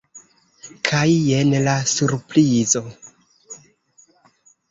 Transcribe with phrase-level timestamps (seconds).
[0.87, 2.83] Kaj jen la surprizo!